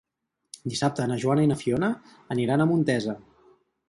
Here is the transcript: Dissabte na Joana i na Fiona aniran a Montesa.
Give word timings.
Dissabte 0.71 1.03
na 1.11 1.17
Joana 1.23 1.43
i 1.47 1.49
na 1.51 1.57
Fiona 1.59 1.89
aniran 2.37 2.65
a 2.65 2.67
Montesa. 2.73 3.15